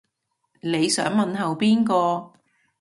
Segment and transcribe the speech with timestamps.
[0.61, 2.33] 你想問候邊個